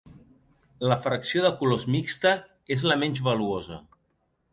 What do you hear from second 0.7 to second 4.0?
La fracció de colors mixta és la menys valuosa.